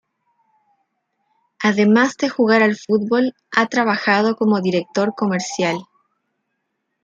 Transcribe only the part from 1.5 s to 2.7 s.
Además de jugar